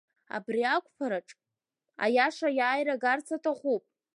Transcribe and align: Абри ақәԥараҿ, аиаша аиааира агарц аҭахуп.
Абри 0.35 0.61
ақәԥараҿ, 0.75 1.29
аиаша 2.05 2.47
аиааира 2.51 2.93
агарц 2.99 3.27
аҭахуп. 3.35 3.83